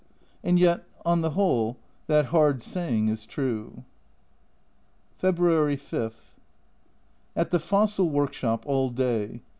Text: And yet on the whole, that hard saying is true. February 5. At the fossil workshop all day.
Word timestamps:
And 0.43 0.57
yet 0.57 0.83
on 1.05 1.21
the 1.21 1.29
whole, 1.37 1.77
that 2.07 2.25
hard 2.33 2.59
saying 2.59 3.07
is 3.07 3.27
true. 3.27 3.83
February 5.19 5.75
5. 5.75 6.15
At 7.35 7.51
the 7.51 7.59
fossil 7.59 8.09
workshop 8.09 8.63
all 8.65 8.89
day. 8.89 9.41